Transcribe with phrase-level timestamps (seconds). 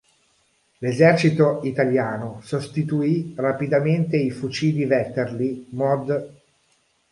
[0.79, 6.33] L'esercito italiano sostituì rapidamente i fucili Vetterli Mod.